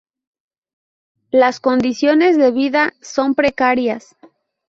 [1.29, 4.15] Las condiciones de vida son precarias.